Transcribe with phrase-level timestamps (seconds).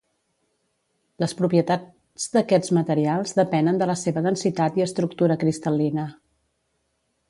[1.23, 6.13] Les propietats d'aquests materials depenen de la seva densitat i estructura cristal·lina.